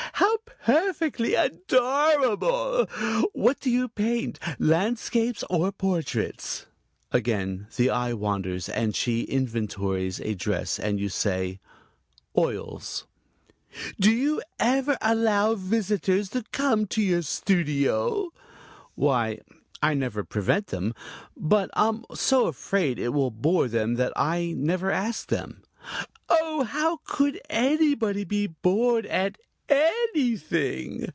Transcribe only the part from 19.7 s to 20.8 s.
I never prevent